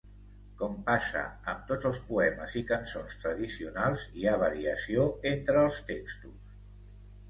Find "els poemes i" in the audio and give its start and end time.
1.91-2.65